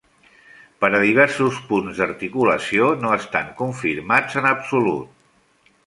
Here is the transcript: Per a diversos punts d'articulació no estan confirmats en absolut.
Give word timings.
Per 0.83 0.89
a 0.99 1.01
diversos 1.03 1.59
punts 1.67 2.01
d'articulació 2.01 2.91
no 3.05 3.15
estan 3.21 3.55
confirmats 3.63 4.43
en 4.43 4.53
absolut. 4.57 5.71